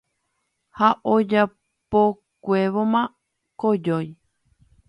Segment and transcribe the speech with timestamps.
[0.77, 3.01] ha ojapokuévoma
[3.59, 4.09] kojói